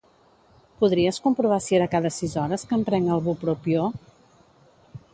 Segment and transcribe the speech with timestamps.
[0.79, 3.89] Podries comprovar si era cada sis hores que em prenc el bupropió?